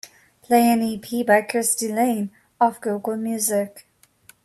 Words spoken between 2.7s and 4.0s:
google music.